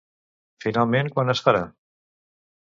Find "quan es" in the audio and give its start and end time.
1.17-1.43